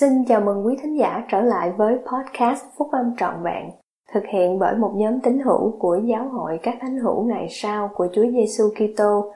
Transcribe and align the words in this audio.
Xin 0.00 0.24
chào 0.28 0.40
mừng 0.40 0.66
quý 0.66 0.74
thính 0.82 0.98
giả 0.98 1.24
trở 1.30 1.40
lại 1.40 1.72
với 1.78 1.94
podcast 1.94 2.64
Phúc 2.78 2.88
Âm 2.92 3.06
Trọn 3.18 3.34
Vẹn, 3.44 3.70
thực 4.14 4.22
hiện 4.32 4.58
bởi 4.58 4.76
một 4.76 4.92
nhóm 4.96 5.20
tín 5.20 5.38
hữu 5.44 5.76
của 5.78 6.00
Giáo 6.04 6.28
hội 6.28 6.58
các 6.62 6.78
thánh 6.80 6.98
hữu 6.98 7.24
ngày 7.24 7.46
sau 7.50 7.90
của 7.94 8.08
Chúa 8.14 8.24
Giêsu 8.30 8.64
Kitô. 8.74 9.32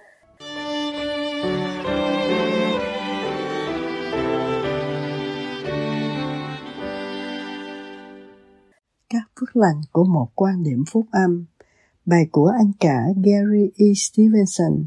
Các 9.08 9.22
phước 9.40 9.56
lành 9.56 9.80
của 9.92 10.04
một 10.04 10.28
quan 10.34 10.62
điểm 10.62 10.84
phúc 10.92 11.06
âm 11.10 11.44
Bài 12.06 12.26
của 12.32 12.52
anh 12.58 12.72
cả 12.80 13.04
Gary 13.24 13.70
E. 13.76 13.86
Stevenson 13.96 14.84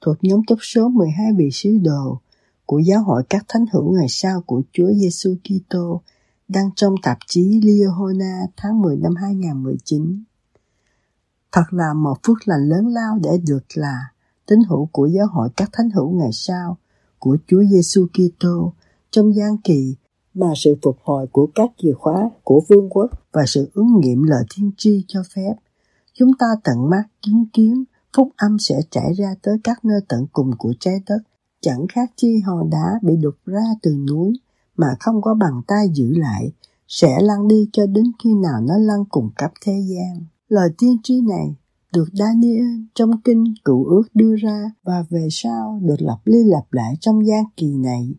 thuộc 0.00 0.16
nhóm 0.22 0.40
tốc 0.46 0.58
số 0.62 0.88
12 0.88 1.26
vị 1.36 1.50
sứ 1.52 1.78
đồ 1.82 2.20
của 2.70 2.78
giáo 2.78 3.02
hội 3.02 3.22
các 3.30 3.44
thánh 3.48 3.64
hữu 3.72 3.92
ngày 3.92 4.06
sau 4.08 4.40
của 4.46 4.62
Chúa 4.72 4.92
Giêsu 4.92 5.34
Kitô 5.44 6.00
đăng 6.48 6.70
trong 6.76 6.94
tạp 7.02 7.18
chí 7.26 7.60
Liahona 7.64 8.40
tháng 8.56 8.82
10 8.82 8.96
năm 8.96 9.14
2019. 9.14 10.24
Thật 11.52 11.62
là 11.70 11.94
một 11.94 12.14
phước 12.26 12.36
lành 12.44 12.68
lớn 12.68 12.86
lao 12.88 13.18
để 13.22 13.30
được 13.46 13.64
là 13.74 13.98
tín 14.46 14.58
hữu 14.68 14.88
của 14.92 15.06
giáo 15.06 15.26
hội 15.26 15.48
các 15.56 15.70
thánh 15.72 15.90
hữu 15.90 16.10
ngày 16.10 16.30
sau 16.32 16.76
của 17.18 17.36
Chúa 17.46 17.62
Giêsu 17.70 18.06
Kitô 18.06 18.72
trong 19.10 19.34
gian 19.34 19.56
kỳ 19.64 19.96
mà 20.34 20.52
sự 20.56 20.76
phục 20.82 20.96
hồi 21.02 21.26
của 21.32 21.48
các 21.54 21.70
chìa 21.78 21.92
khóa 21.92 22.30
của 22.44 22.62
vương 22.68 22.90
quốc 22.90 23.10
và 23.32 23.42
sự 23.46 23.70
ứng 23.74 24.00
nghiệm 24.00 24.22
lời 24.22 24.44
thiên 24.54 24.70
tri 24.76 25.04
cho 25.08 25.22
phép. 25.34 25.54
Chúng 26.12 26.30
ta 26.38 26.46
tận 26.64 26.90
mắt 26.90 27.02
chứng 27.20 27.44
kiến, 27.52 27.84
phúc 28.16 28.28
âm 28.36 28.56
sẽ 28.58 28.80
trải 28.90 29.14
ra 29.16 29.34
tới 29.42 29.56
các 29.64 29.84
nơi 29.84 30.00
tận 30.08 30.26
cùng 30.32 30.50
của 30.58 30.74
trái 30.80 30.94
đất 31.06 31.18
chẳng 31.60 31.86
khác 31.92 32.12
chi 32.16 32.40
hòn 32.40 32.70
đá 32.70 32.98
bị 33.02 33.16
đục 33.16 33.34
ra 33.46 33.64
từ 33.82 33.94
núi 34.08 34.32
mà 34.76 34.86
không 35.00 35.22
có 35.22 35.34
bàn 35.34 35.62
tay 35.66 35.88
giữ 35.92 36.14
lại, 36.16 36.52
sẽ 36.88 37.18
lăn 37.20 37.48
đi 37.48 37.68
cho 37.72 37.86
đến 37.86 38.04
khi 38.24 38.34
nào 38.34 38.60
nó 38.60 38.78
lăn 38.78 39.04
cùng 39.04 39.30
cấp 39.36 39.50
thế 39.64 39.82
gian. 39.86 40.24
Lời 40.48 40.68
tiên 40.78 40.96
tri 41.02 41.20
này 41.20 41.54
được 41.92 42.08
Daniel 42.12 42.80
trong 42.94 43.20
kinh 43.24 43.44
cựu 43.64 43.84
ước 43.84 44.02
đưa 44.14 44.36
ra 44.36 44.70
và 44.84 45.04
về 45.10 45.28
sau 45.30 45.80
được 45.82 46.02
lặp 46.02 46.18
đi 46.24 46.44
lặp 46.44 46.72
lại 46.72 46.94
trong 47.00 47.26
gian 47.26 47.44
kỳ 47.56 47.76
này. 47.76 48.14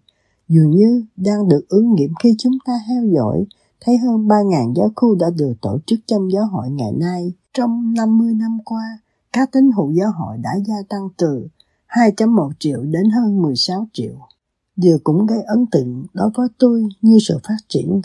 Dường 0.48 0.72
như 0.72 1.06
đang 1.16 1.50
được 1.50 1.66
ứng 1.70 1.94
nghiệm 1.96 2.14
khi 2.24 2.36
chúng 2.38 2.58
ta 2.66 2.74
theo 2.88 3.06
dõi 3.06 3.46
thấy 3.82 3.98
hơn 3.98 4.28
3.000 4.28 4.74
giáo 4.74 4.92
khu 4.96 5.16
đã 5.16 5.28
được 5.38 5.54
tổ 5.62 5.80
chức 5.86 6.00
trong 6.06 6.32
giáo 6.32 6.46
hội 6.46 6.70
ngày 6.70 6.92
nay. 6.92 7.34
Trong 7.54 7.94
50 7.94 8.34
năm 8.34 8.58
qua, 8.66 9.00
các 9.34 9.52
tín 9.52 9.72
hữu 9.76 9.92
giáo 9.92 10.12
hội 10.12 10.38
đã 10.38 10.52
gia 10.68 10.76
tăng 10.90 11.10
từ 11.18 11.48
2.1 11.92 12.52
triệu 12.60 12.84
đến 12.84 13.10
hơn 13.10 13.42
16 13.42 13.88
triệu. 13.94 14.14
Điều 14.76 14.98
cũng 15.04 15.26
gây 15.26 15.42
ấn 15.42 15.66
tượng 15.72 16.06
đối 16.14 16.30
với 16.36 16.48
tôi 16.58 16.88
như 17.02 17.18
sự 17.22 17.40
phát 17.44 17.58
triển 17.68 18.02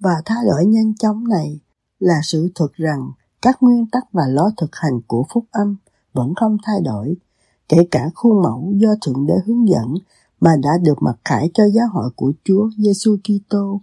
và 0.00 0.22
thay 0.24 0.44
đổi 0.46 0.66
nhanh 0.66 0.94
chóng 0.94 1.28
này 1.28 1.60
là 1.98 2.20
sự 2.22 2.48
thật 2.54 2.72
rằng 2.74 3.10
các 3.42 3.62
nguyên 3.62 3.86
tắc 3.86 4.12
và 4.12 4.22
lối 4.26 4.50
thực 4.56 4.76
hành 4.76 5.00
của 5.06 5.24
phúc 5.32 5.44
âm 5.50 5.76
vẫn 6.12 6.34
không 6.34 6.56
thay 6.64 6.80
đổi, 6.84 7.14
kể 7.68 7.76
cả 7.90 8.10
khuôn 8.14 8.42
mẫu 8.42 8.72
do 8.76 8.94
Thượng 9.02 9.26
Đế 9.26 9.34
hướng 9.46 9.68
dẫn 9.68 9.94
mà 10.40 10.50
đã 10.62 10.70
được 10.82 11.02
mặc 11.02 11.16
khải 11.24 11.50
cho 11.54 11.64
giáo 11.68 11.88
hội 11.92 12.10
của 12.16 12.32
Chúa 12.44 12.70
Giêsu 12.78 13.16
Kitô. 13.24 13.80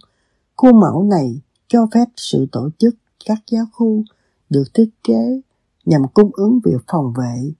Khuôn 0.56 0.80
mẫu 0.80 1.02
này 1.02 1.40
cho 1.68 1.86
phép 1.94 2.04
sự 2.16 2.46
tổ 2.52 2.70
chức 2.78 2.94
các 3.26 3.38
giáo 3.50 3.64
khu 3.72 4.02
được 4.50 4.64
thiết 4.74 4.90
kế 5.04 5.40
nhằm 5.84 6.02
cung 6.14 6.30
ứng 6.32 6.60
việc 6.64 6.82
phòng 6.86 7.12
vệ 7.16 7.52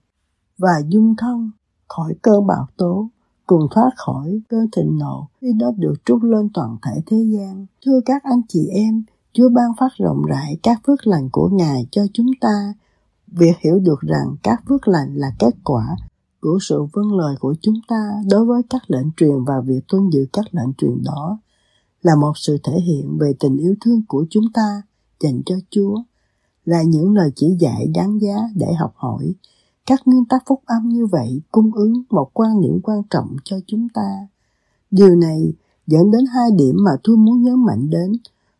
và 0.57 0.81
dung 0.87 1.15
thân 1.17 1.51
khỏi 1.87 2.13
cơn 2.21 2.47
bạo 2.47 2.67
tố, 2.77 3.09
cùng 3.45 3.67
thoát 3.71 3.91
khỏi 3.97 4.39
cơn 4.49 4.67
thịnh 4.71 4.97
nộ 4.97 5.27
khi 5.41 5.53
nó 5.53 5.71
được 5.71 5.93
trút 6.05 6.23
lên 6.23 6.49
toàn 6.53 6.77
thể 6.85 7.01
thế 7.05 7.17
gian. 7.17 7.65
Thưa 7.85 7.99
các 8.05 8.23
anh 8.23 8.41
chị 8.47 8.67
em, 8.67 9.03
Chúa 9.33 9.49
ban 9.49 9.71
phát 9.79 9.89
rộng 9.97 10.25
rãi 10.25 10.57
các 10.63 10.81
phước 10.87 11.07
lành 11.07 11.29
của 11.31 11.49
Ngài 11.49 11.87
cho 11.91 12.01
chúng 12.13 12.27
ta. 12.41 12.73
Việc 13.27 13.57
hiểu 13.59 13.79
được 13.79 14.01
rằng 14.01 14.35
các 14.43 14.63
phước 14.67 14.87
lành 14.87 15.15
là 15.15 15.31
kết 15.39 15.55
quả 15.63 15.95
của 16.41 16.57
sự 16.61 16.83
vâng 16.93 17.17
lời 17.17 17.35
của 17.39 17.55
chúng 17.61 17.79
ta 17.87 18.23
đối 18.29 18.45
với 18.45 18.61
các 18.69 18.81
lệnh 18.87 19.11
truyền 19.17 19.43
và 19.43 19.61
việc 19.61 19.81
tuân 19.87 20.09
giữ 20.09 20.25
các 20.33 20.45
lệnh 20.51 20.73
truyền 20.77 21.03
đó 21.03 21.39
là 22.01 22.15
một 22.15 22.31
sự 22.35 22.57
thể 22.63 22.79
hiện 22.79 23.17
về 23.17 23.33
tình 23.39 23.57
yêu 23.57 23.75
thương 23.81 24.01
của 24.07 24.25
chúng 24.29 24.45
ta 24.53 24.81
dành 25.19 25.41
cho 25.45 25.55
Chúa, 25.69 25.95
là 26.65 26.83
những 26.83 27.13
lời 27.13 27.31
chỉ 27.35 27.47
dạy 27.59 27.87
đáng 27.95 28.21
giá 28.21 28.35
để 28.55 28.73
học 28.73 28.93
hỏi 28.95 29.33
các 29.87 30.01
nguyên 30.05 30.25
tắc 30.25 30.43
phúc 30.45 30.61
âm 30.65 30.89
như 30.89 31.05
vậy 31.05 31.41
cung 31.51 31.71
ứng 31.73 31.93
một 32.09 32.29
quan 32.33 32.61
điểm 32.61 32.79
quan 32.83 33.01
trọng 33.09 33.35
cho 33.43 33.59
chúng 33.67 33.87
ta. 33.93 34.27
Điều 34.91 35.15
này 35.15 35.53
dẫn 35.87 36.11
đến 36.11 36.25
hai 36.33 36.49
điểm 36.57 36.75
mà 36.79 36.91
tôi 37.03 37.17
muốn 37.17 37.43
nhấn 37.43 37.65
mạnh 37.65 37.89
đến. 37.89 38.11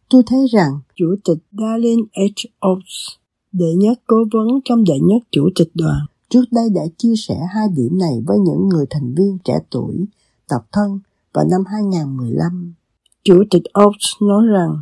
Tôi 0.10 0.24
thấy 0.26 0.46
rằng 0.52 0.80
Chủ 0.96 1.16
tịch 1.24 1.38
Darlene 1.52 2.02
H. 2.16 2.68
Oaks, 2.68 3.18
đệ 3.52 3.74
nhất 3.78 4.00
cố 4.08 4.16
vấn 4.34 4.48
trong 4.66 4.84
đệ 4.84 5.00
nhất 5.04 5.24
chủ 5.32 5.50
tịch 5.56 5.72
đoàn, 5.74 6.06
trước 6.30 6.44
đây 6.52 6.70
đã 6.70 6.82
chia 6.98 7.14
sẻ 7.18 7.40
hai 7.54 7.68
điểm 7.70 8.00
này 8.00 8.22
với 8.26 8.40
những 8.40 8.70
người 8.70 8.86
thành 8.90 9.16
viên 9.16 9.38
trẻ 9.44 9.60
tuổi, 9.70 10.06
tập 10.50 10.66
thân 10.72 11.00
vào 11.34 11.46
năm 11.52 11.64
2015. 11.66 12.74
Chủ 13.24 13.44
tịch 13.50 13.64
Oaks 13.74 14.22
nói 14.22 14.46
rằng, 14.46 14.82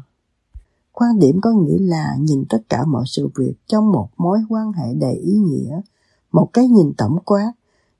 quan 0.91 1.19
điểm 1.19 1.41
có 1.41 1.51
nghĩa 1.51 1.79
là 1.79 2.15
nhìn 2.19 2.45
tất 2.49 2.59
cả 2.69 2.85
mọi 2.85 3.03
sự 3.07 3.29
việc 3.35 3.53
trong 3.67 3.91
một 3.91 4.09
mối 4.17 4.39
quan 4.49 4.71
hệ 4.71 4.93
đầy 4.93 5.15
ý 5.15 5.33
nghĩa– 5.33 5.81
một 6.35 6.49
cái 6.53 6.67
nhìn 6.67 6.93
tổng 6.97 7.17
quát. 7.25 7.51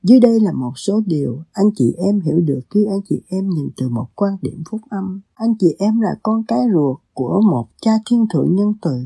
Dưới 0.04 0.20
đây 0.20 0.40
là 0.40 0.52
một 0.52 0.72
số 0.76 1.02
điều 1.06 1.44
anh 1.54 1.66
chị 1.76 1.94
em 1.98 2.20
hiểu 2.20 2.40
được 2.40 2.60
khi 2.70 2.86
anh 2.86 3.02
chị 3.10 3.22
em 3.30 3.50
nhìn 3.50 3.70
từ 3.78 3.90
một 3.90 4.08
quan 4.16 4.38
điểm 4.42 4.64
phúc 4.70 4.82
âm. 4.90 5.22
Anh 5.34 5.54
chị 5.60 5.76
em 5.80 6.02
là 6.02 6.16
con 6.24 6.44
cái 6.48 6.60
ruột 6.74 6.98
của 7.14 7.42
một 7.42 7.68
cha 7.82 7.92
thiên 8.06 8.26
thượng 8.34 8.56
nhân 8.56 8.74
từ. 8.82 9.06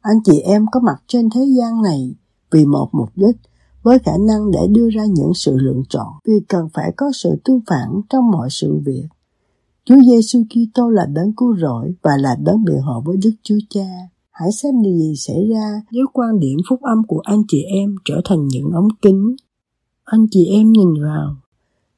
Anh 0.00 0.16
chị 0.24 0.40
em 0.40 0.66
có 0.72 0.80
mặt 0.80 1.02
trên 1.06 1.30
thế 1.34 1.44
gian 1.58 1.82
này 1.82 2.14
vì 2.50 2.64
một 2.64 2.88
mục 2.92 3.08
đích, 3.16 3.36
với 3.82 3.98
khả 3.98 4.12
năng 4.28 4.50
để 4.50 4.66
đưa 4.70 4.88
ra 4.90 5.04
những 5.04 5.34
sự 5.34 5.56
lựa 5.56 5.80
chọn, 5.88 6.12
vì 6.24 6.40
cần 6.48 6.68
phải 6.74 6.92
có 6.96 7.06
sự 7.14 7.36
tương 7.44 7.60
phản 7.66 8.00
trong 8.10 8.30
mọi 8.30 8.48
sự 8.50 8.80
việc. 8.84 9.06
Chúa 9.84 9.96
Giêsu 10.08 10.42
Kitô 10.50 10.88
là 10.88 11.06
đấng 11.06 11.32
cứu 11.32 11.56
rỗi 11.56 11.94
và 12.02 12.16
là 12.16 12.36
đấng 12.42 12.64
biện 12.64 12.80
hộ 12.80 13.00
với 13.00 13.16
Đức 13.16 13.32
Chúa 13.42 13.58
Cha. 13.70 14.08
Hãy 14.40 14.52
xem 14.52 14.82
điều 14.82 14.96
gì 14.96 15.14
xảy 15.16 15.48
ra 15.50 15.82
nếu 15.90 16.06
quan 16.12 16.38
điểm 16.38 16.58
phúc 16.68 16.82
âm 16.82 17.06
của 17.06 17.20
anh 17.24 17.42
chị 17.48 17.62
em 17.62 17.94
trở 18.04 18.20
thành 18.24 18.48
những 18.48 18.70
ống 18.70 18.88
kính. 19.02 19.36
Anh 20.04 20.26
chị 20.30 20.46
em 20.46 20.72
nhìn 20.72 21.02
vào, 21.02 21.36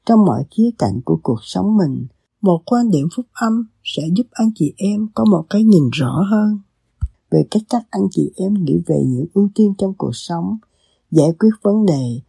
trong 0.06 0.24
mọi 0.24 0.44
khía 0.50 0.70
cạnh 0.78 1.00
của 1.04 1.18
cuộc 1.22 1.38
sống 1.42 1.76
mình, 1.76 2.06
một 2.40 2.62
quan 2.66 2.90
điểm 2.90 3.08
phúc 3.16 3.26
âm 3.32 3.66
sẽ 3.84 4.02
giúp 4.16 4.26
anh 4.30 4.50
chị 4.54 4.72
em 4.76 5.08
có 5.14 5.24
một 5.24 5.44
cái 5.50 5.64
nhìn 5.64 5.90
rõ 5.92 6.22
hơn 6.30 6.58
về 7.30 7.44
cách 7.50 7.62
các 7.68 7.82
anh 7.90 8.02
chị 8.10 8.32
em 8.36 8.54
nghĩ 8.54 8.78
về 8.86 9.02
những 9.06 9.26
ưu 9.34 9.48
tiên 9.54 9.74
trong 9.78 9.94
cuộc 9.94 10.16
sống, 10.16 10.58
giải 11.10 11.32
quyết 11.38 11.50
vấn 11.62 11.86
đề 11.86 12.20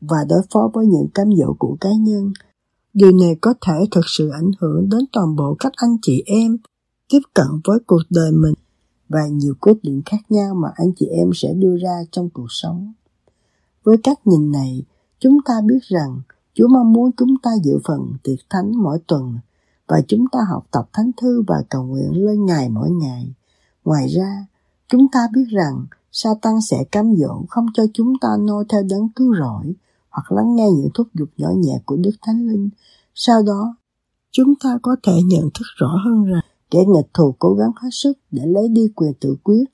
và 0.00 0.18
đối 0.28 0.42
phó 0.50 0.70
với 0.74 0.86
những 0.86 1.08
cám 1.14 1.26
dỗ 1.36 1.54
của 1.58 1.76
cá 1.80 1.90
nhân. 2.00 2.32
Điều 2.94 3.12
này 3.12 3.36
có 3.40 3.54
thể 3.66 3.84
thực 3.90 4.04
sự 4.06 4.28
ảnh 4.28 4.50
hưởng 4.60 4.88
đến 4.88 5.00
toàn 5.12 5.36
bộ 5.36 5.56
cách 5.58 5.72
anh 5.76 5.96
chị 6.02 6.22
em 6.26 6.56
tiếp 7.08 7.20
cận 7.34 7.46
với 7.64 7.78
cuộc 7.86 8.02
đời 8.10 8.32
mình 8.32 8.54
và 9.12 9.26
nhiều 9.26 9.54
quyết 9.60 9.76
định 9.82 10.02
khác 10.06 10.20
nhau 10.28 10.54
mà 10.54 10.68
anh 10.74 10.92
chị 10.96 11.06
em 11.06 11.30
sẽ 11.34 11.52
đưa 11.52 11.76
ra 11.76 12.04
trong 12.10 12.30
cuộc 12.30 12.46
sống. 12.48 12.92
Với 13.84 13.96
cách 14.02 14.26
nhìn 14.26 14.52
này, 14.52 14.82
chúng 15.18 15.38
ta 15.46 15.54
biết 15.66 15.82
rằng 15.82 16.20
Chúa 16.54 16.68
mong 16.68 16.92
muốn 16.92 17.10
chúng 17.16 17.34
ta 17.42 17.50
dự 17.62 17.78
phần 17.84 18.12
tiệc 18.22 18.38
thánh 18.50 18.72
mỗi 18.82 18.98
tuần 19.06 19.38
và 19.86 20.02
chúng 20.08 20.24
ta 20.32 20.38
học 20.50 20.66
tập 20.70 20.88
thánh 20.92 21.10
thư 21.16 21.42
và 21.46 21.62
cầu 21.70 21.84
nguyện 21.84 22.26
lên 22.26 22.46
Ngài 22.46 22.68
mỗi 22.68 22.90
ngày. 22.90 23.34
Ngoài 23.84 24.08
ra, 24.08 24.46
chúng 24.88 25.06
ta 25.12 25.28
biết 25.32 25.44
rằng 25.50 25.86
Satan 26.12 26.60
sẽ 26.60 26.84
cám 26.92 27.16
dỗ 27.16 27.42
không 27.48 27.66
cho 27.74 27.82
chúng 27.94 28.12
ta 28.20 28.28
noi 28.40 28.64
theo 28.68 28.82
đấng 28.82 29.08
cứu 29.08 29.34
rỗi 29.34 29.74
hoặc 30.10 30.32
lắng 30.32 30.56
nghe 30.56 30.70
những 30.70 30.88
thúc 30.94 31.08
giục 31.14 31.28
nhỏ 31.36 31.48
nhẹ 31.56 31.80
của 31.84 31.96
Đức 31.96 32.12
Thánh 32.22 32.48
Linh. 32.48 32.68
Sau 33.14 33.42
đó, 33.42 33.76
chúng 34.30 34.54
ta 34.62 34.78
có 34.82 34.96
thể 35.02 35.22
nhận 35.22 35.42
thức 35.42 35.66
rõ 35.76 35.88
hơn 36.04 36.24
rằng 36.24 36.42
Kẻ 36.72 36.84
nghịch 36.88 37.14
thù 37.14 37.34
cố 37.38 37.54
gắng 37.54 37.72
hết 37.76 37.88
sức 37.92 38.12
để 38.30 38.46
lấy 38.46 38.68
đi 38.68 38.88
quyền 38.96 39.12
tự 39.20 39.36
quyết 39.42 39.64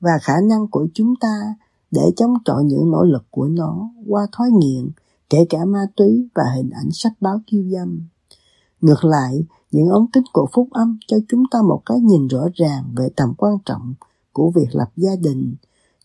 và 0.00 0.10
khả 0.22 0.34
năng 0.48 0.68
của 0.68 0.86
chúng 0.94 1.14
ta 1.20 1.54
để 1.90 2.12
chống 2.16 2.34
chọi 2.44 2.64
những 2.64 2.90
nỗ 2.90 3.04
lực 3.04 3.24
của 3.30 3.46
nó 3.46 3.90
qua 4.08 4.26
thói 4.32 4.50
nghiện, 4.50 4.90
kể 5.30 5.46
cả 5.48 5.64
ma 5.64 5.86
túy 5.96 6.28
và 6.34 6.42
hình 6.56 6.70
ảnh 6.70 6.90
sách 6.92 7.12
báo 7.20 7.40
kiêu 7.46 7.64
dâm. 7.72 8.00
Ngược 8.80 9.04
lại, 9.04 9.44
những 9.72 9.88
ống 9.88 10.06
kính 10.12 10.22
của 10.32 10.46
phúc 10.52 10.68
âm 10.70 10.98
cho 11.06 11.16
chúng 11.28 11.44
ta 11.50 11.62
một 11.62 11.82
cái 11.86 12.00
nhìn 12.00 12.28
rõ 12.28 12.44
ràng 12.54 12.84
về 12.96 13.08
tầm 13.16 13.34
quan 13.38 13.58
trọng 13.64 13.94
của 14.32 14.50
việc 14.50 14.68
lập 14.72 14.90
gia 14.96 15.16
đình, 15.16 15.54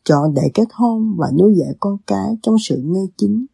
chọn 0.03 0.33
để 0.33 0.51
kết 0.53 0.67
hôn 0.73 1.15
và 1.17 1.31
nuôi 1.39 1.55
dạy 1.57 1.73
con 1.79 1.97
cái 2.07 2.37
trong 2.41 2.55
sự 2.59 2.81
ngay 2.85 3.07
chính. 3.17 3.45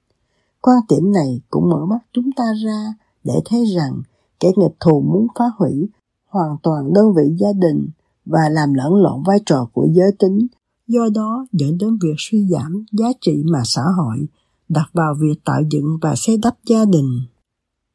Quan 0.62 0.78
điểm 0.90 1.12
này 1.12 1.42
cũng 1.50 1.70
mở 1.70 1.86
mắt 1.86 2.00
chúng 2.14 2.30
ta 2.36 2.44
ra 2.66 2.94
để 3.24 3.42
thấy 3.46 3.66
rằng 3.66 4.02
kẻ 4.40 4.52
nghịch 4.56 4.76
thù 4.80 5.02
muốn 5.02 5.28
phá 5.36 5.46
hủy 5.58 5.90
hoàn 6.34 6.58
toàn 6.64 6.94
đơn 6.94 7.14
vị 7.14 7.24
gia 7.38 7.54
đình 7.54 7.90
và 8.26 8.50
làm 8.50 8.74
lẫn 8.74 8.96
lộn 8.96 9.24
vai 9.24 9.40
trò 9.46 9.68
của 9.74 9.88
giới 9.92 10.12
tính, 10.20 10.48
do 10.88 11.10
đó 11.16 11.46
dẫn 11.52 11.78
đến 11.78 11.98
việc 12.02 12.16
suy 12.18 12.48
giảm 12.48 12.86
giá 12.92 13.08
trị 13.22 13.44
mà 13.46 13.62
xã 13.66 13.82
hội 13.98 14.28
đặt 14.70 14.90
vào 14.94 15.14
việc 15.22 15.36
tạo 15.46 15.62
dựng 15.72 15.98
và 16.02 16.16
xây 16.16 16.38
đắp 16.38 16.56
gia 16.66 16.86
đình. 16.86 17.22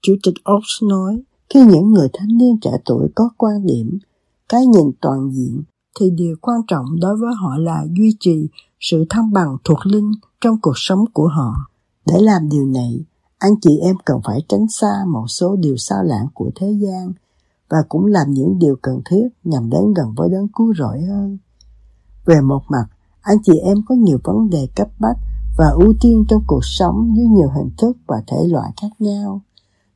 Chủ 0.02 0.14
tịch 0.22 0.34
Oaks 0.44 0.82
nói, 0.82 1.22
Khi 1.50 1.60
những 1.64 1.92
người 1.92 2.08
thanh 2.12 2.38
niên 2.38 2.58
trẻ 2.60 2.70
tuổi 2.84 3.08
có 3.14 3.30
quan 3.36 3.66
điểm, 3.66 3.98
cái 4.48 4.66
nhìn 4.66 4.92
toàn 5.00 5.30
diện, 5.32 5.62
thì 6.00 6.10
điều 6.10 6.36
quan 6.40 6.60
trọng 6.66 6.86
đối 7.00 7.16
với 7.16 7.34
họ 7.34 7.56
là 7.58 7.86
duy 7.98 8.16
trì 8.20 8.48
sự 8.80 9.04
thăng 9.10 9.32
bằng 9.32 9.56
thuộc 9.64 9.78
linh 9.84 10.12
trong 10.40 10.60
cuộc 10.62 10.72
sống 10.76 11.04
của 11.12 11.28
họ. 11.28 11.54
Để 12.06 12.14
làm 12.20 12.48
điều 12.48 12.66
này, 12.66 13.04
anh 13.38 13.52
chị 13.60 13.78
em 13.82 13.96
cần 14.04 14.20
phải 14.24 14.40
tránh 14.48 14.66
xa 14.68 15.04
một 15.12 15.24
số 15.28 15.56
điều 15.56 15.76
sao 15.76 16.04
lãng 16.04 16.26
của 16.34 16.50
thế 16.54 16.76
gian 16.80 17.12
và 17.68 17.78
cũng 17.88 18.06
làm 18.06 18.30
những 18.30 18.58
điều 18.58 18.76
cần 18.82 19.00
thiết 19.10 19.28
nhằm 19.44 19.70
đến 19.70 19.94
gần 19.96 20.14
với 20.16 20.28
đấng 20.28 20.48
cứu 20.48 20.74
rỗi 20.74 21.00
hơn. 21.00 21.38
Về 22.26 22.40
một 22.40 22.62
mặt, 22.68 22.86
anh 23.20 23.38
chị 23.42 23.52
em 23.58 23.76
có 23.86 23.94
nhiều 23.94 24.18
vấn 24.24 24.50
đề 24.50 24.68
cấp 24.76 24.88
bách 24.98 25.16
và 25.58 25.68
ưu 25.68 25.94
tiên 26.00 26.24
trong 26.28 26.42
cuộc 26.46 26.64
sống 26.64 27.14
dưới 27.16 27.26
nhiều 27.26 27.48
hình 27.56 27.70
thức 27.78 27.96
và 28.06 28.22
thể 28.26 28.46
loại 28.48 28.72
khác 28.80 28.88
nhau. 28.98 29.42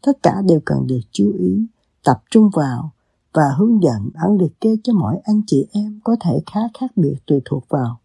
Tất 0.07 0.13
cả 0.23 0.43
đều 0.45 0.61
cần 0.65 0.87
được 0.87 1.01
chú 1.13 1.33
ý, 1.39 1.67
tập 2.05 2.23
trung 2.31 2.51
vào 2.57 2.91
và 3.35 3.43
hướng 3.59 3.83
dẫn 3.83 4.11
bản 4.15 4.37
liệt 4.39 4.61
kê 4.61 4.77
cho 4.85 4.93
mỗi 4.93 5.17
anh 5.25 5.43
chị 5.47 5.67
em 5.73 6.01
có 6.05 6.17
thể 6.21 6.43
khá 6.47 6.61
khác 6.79 6.91
biệt 6.97 7.17
tùy 7.27 7.41
thuộc 7.45 7.65
vào 7.69 7.99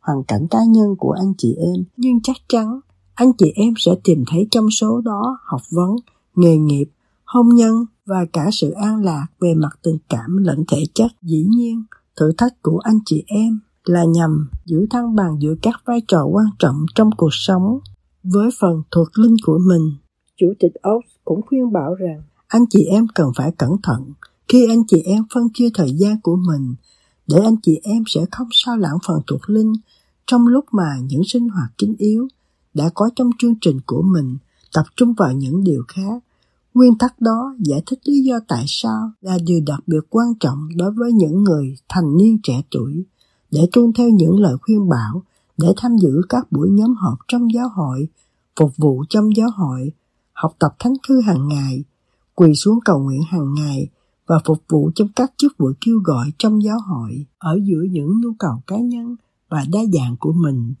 hoàn 0.00 0.24
cảnh 0.24 0.46
cá 0.50 0.64
nhân 0.64 0.96
của 0.98 1.10
anh 1.10 1.32
chị 1.38 1.54
em. 1.54 1.84
Nhưng 1.96 2.22
chắc 2.22 2.36
chắn 2.48 2.80
anh 3.14 3.32
chị 3.38 3.52
em 3.54 3.74
sẽ 3.76 3.92
tìm 4.04 4.24
thấy 4.30 4.46
trong 4.50 4.70
số 4.70 5.00
đó 5.00 5.38
học 5.44 5.60
vấn, 5.70 5.96
nghề 6.34 6.56
nghiệp, 6.56 6.84
hôn 7.34 7.48
nhân 7.54 7.86
và 8.06 8.26
cả 8.32 8.48
sự 8.52 8.70
an 8.70 9.04
lạc 9.04 9.26
về 9.40 9.54
mặt 9.54 9.78
tình 9.82 9.98
cảm 10.08 10.36
lẫn 10.36 10.64
thể 10.68 10.82
chất. 10.94 11.12
Dĩ 11.22 11.46
nhiên, 11.48 11.84
thử 12.16 12.32
thách 12.38 12.62
của 12.62 12.78
anh 12.78 12.98
chị 13.04 13.24
em 13.26 13.60
là 13.84 14.04
nhằm 14.04 14.48
giữ 14.64 14.86
thăng 14.90 15.14
bằng 15.14 15.36
giữa 15.40 15.54
các 15.62 15.80
vai 15.84 16.02
trò 16.08 16.24
quan 16.24 16.46
trọng 16.58 16.86
trong 16.94 17.10
cuộc 17.16 17.28
sống 17.32 17.78
với 18.22 18.48
phần 18.60 18.82
thuộc 18.90 19.18
linh 19.18 19.36
của 19.46 19.58
mình. 19.58 19.92
Chủ 20.36 20.46
tịch 20.58 20.72
Oaks 20.82 21.08
cũng 21.24 21.40
khuyên 21.46 21.72
bảo 21.72 21.94
rằng 21.94 22.22
anh 22.48 22.64
chị 22.70 22.84
em 22.84 23.06
cần 23.14 23.32
phải 23.36 23.52
cẩn 23.58 23.70
thận 23.82 24.12
khi 24.48 24.66
anh 24.68 24.86
chị 24.86 25.02
em 25.04 25.24
phân 25.34 25.48
chia 25.54 25.68
thời 25.74 25.92
gian 25.92 26.20
của 26.20 26.36
mình 26.36 26.74
để 27.26 27.38
anh 27.44 27.56
chị 27.62 27.80
em 27.82 28.02
sẽ 28.06 28.20
không 28.30 28.48
sao 28.50 28.76
lãng 28.76 28.98
phần 29.06 29.20
thuộc 29.26 29.50
linh 29.50 29.72
trong 30.26 30.46
lúc 30.46 30.64
mà 30.72 30.96
những 31.08 31.22
sinh 31.26 31.48
hoạt 31.48 31.70
chính 31.78 31.94
yếu 31.98 32.28
đã 32.74 32.90
có 32.94 33.10
trong 33.16 33.30
chương 33.38 33.54
trình 33.60 33.80
của 33.86 34.02
mình 34.02 34.36
tập 34.74 34.84
trung 34.96 35.14
vào 35.14 35.32
những 35.32 35.64
điều 35.64 35.82
khác. 35.88 36.22
Nguyên 36.74 36.98
tắc 36.98 37.20
đó 37.20 37.54
giải 37.58 37.82
thích 37.86 37.98
lý 38.04 38.22
do 38.22 38.40
tại 38.48 38.64
sao 38.66 39.10
là 39.20 39.38
điều 39.46 39.60
đặc 39.66 39.80
biệt 39.86 40.00
quan 40.10 40.34
trọng 40.40 40.68
đối 40.76 40.90
với 40.90 41.12
những 41.12 41.44
người 41.44 41.74
thành 41.88 42.16
niên 42.16 42.38
trẻ 42.42 42.62
tuổi 42.70 43.04
để 43.50 43.68
tuân 43.72 43.92
theo 43.92 44.08
những 44.08 44.40
lời 44.40 44.56
khuyên 44.62 44.88
bảo 44.88 45.22
để 45.56 45.68
tham 45.76 45.96
dự 45.96 46.22
các 46.28 46.52
buổi 46.52 46.70
nhóm 46.70 46.94
họp 46.94 47.18
trong 47.28 47.54
giáo 47.54 47.68
hội, 47.68 48.08
phục 48.60 48.70
vụ 48.76 49.04
trong 49.08 49.36
giáo 49.36 49.48
hội, 49.56 49.92
học 50.32 50.52
tập 50.58 50.76
thánh 50.78 50.94
thư 51.08 51.20
hàng 51.20 51.48
ngày, 51.48 51.84
quỳ 52.34 52.54
xuống 52.54 52.78
cầu 52.84 52.98
nguyện 52.98 53.22
hàng 53.28 53.54
ngày 53.54 53.88
và 54.26 54.40
phục 54.44 54.58
vụ 54.68 54.90
trong 54.94 55.08
các 55.16 55.32
chức 55.36 55.52
vụ 55.58 55.72
kêu 55.80 55.98
gọi 56.04 56.26
trong 56.38 56.62
giáo 56.62 56.78
hội 56.86 57.26
ở 57.38 57.58
giữa 57.62 57.82
những 57.90 58.20
nhu 58.20 58.30
cầu 58.38 58.62
cá 58.66 58.76
nhân 58.76 59.16
và 59.48 59.64
đa 59.72 59.80
dạng 59.92 60.16
của 60.20 60.32
mình 60.32 60.74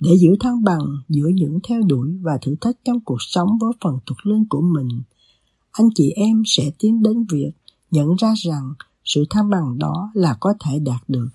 để 0.00 0.10
giữ 0.20 0.30
thăng 0.40 0.64
bằng 0.64 0.80
giữa 1.08 1.28
những 1.34 1.58
theo 1.68 1.82
đuổi 1.82 2.18
và 2.22 2.38
thử 2.42 2.54
thách 2.60 2.76
trong 2.84 3.00
cuộc 3.00 3.18
sống 3.20 3.48
với 3.60 3.72
phần 3.84 3.98
thuộc 4.06 4.26
linh 4.26 4.44
của 4.48 4.60
mình. 4.60 4.88
Anh 5.80 5.88
chị 5.94 6.12
em 6.16 6.42
sẽ 6.46 6.70
tiến 6.78 7.02
đến 7.02 7.26
việc 7.32 7.52
nhận 7.90 8.14
ra 8.14 8.34
rằng 8.36 8.74
sự 9.04 9.24
thăng 9.30 9.50
bằng 9.50 9.78
đó 9.78 10.10
là 10.14 10.36
có 10.40 10.54
thể 10.64 10.78
đạt 10.78 11.00
được. 11.08 11.28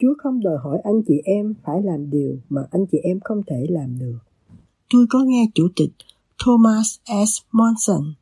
Chúa 0.00 0.14
không 0.22 0.40
đòi 0.40 0.56
hỏi 0.64 0.78
anh 0.84 1.02
chị 1.08 1.14
em 1.24 1.54
phải 1.64 1.82
làm 1.82 2.10
điều 2.10 2.36
mà 2.48 2.60
anh 2.70 2.86
chị 2.92 2.98
em 3.02 3.20
không 3.24 3.42
thể 3.46 3.66
làm 3.68 3.98
được. 3.98 4.18
Tôi 4.90 5.06
có 5.10 5.18
nghe 5.26 5.50
chủ 5.54 5.68
tịch 5.76 5.90
Thomas 6.44 6.98
S. 7.26 7.42
Monson 7.52 8.14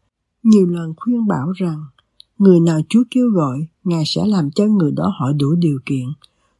nhiều 0.42 0.66
lần 0.66 0.94
khuyên 0.96 1.26
bảo 1.26 1.50
rằng 1.50 1.84
người 2.38 2.60
nào 2.60 2.80
Chúa 2.88 3.02
kêu 3.10 3.28
gọi, 3.28 3.66
Ngài 3.84 4.02
sẽ 4.06 4.26
làm 4.26 4.50
cho 4.50 4.64
người 4.64 4.92
đó 4.92 5.14
hỏi 5.18 5.32
đủ 5.38 5.54
điều 5.54 5.78
kiện– 5.86 6.06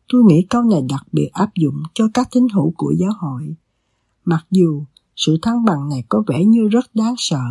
Tôi 0.09 0.25
nghĩ 0.25 0.47
câu 0.51 0.63
này 0.63 0.83
đặc 0.89 1.07
biệt 1.13 1.29
áp 1.33 1.55
dụng 1.55 1.83
cho 1.95 2.09
các 2.15 2.29
tín 2.33 2.47
hữu 2.55 2.73
của 2.77 2.95
giáo 2.99 3.11
hội. 3.19 3.55
Mặc 4.25 4.47
dù 4.51 4.85
sự 5.17 5.39
thăng 5.43 5.65
bằng 5.65 5.89
này 5.89 6.05
có 6.09 6.23
vẻ 6.27 6.45
như 6.45 6.69
rất 6.69 6.95
đáng 6.95 7.15
sợ, 7.19 7.45